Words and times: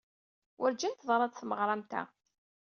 Werǧin 0.59 0.93
teḍra-d 0.95 1.33
tmeɣra 1.35 1.71
am 1.75 1.83
ta. 1.89 2.03